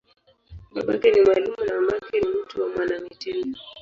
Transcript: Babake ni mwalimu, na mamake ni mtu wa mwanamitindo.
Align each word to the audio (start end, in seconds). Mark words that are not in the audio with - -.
Babake 0.73 1.07
ni 1.11 1.21
mwalimu, 1.21 1.55
na 1.67 1.73
mamake 1.75 2.17
ni 2.19 2.27
mtu 2.39 2.61
wa 2.61 2.67
mwanamitindo. 2.69 3.59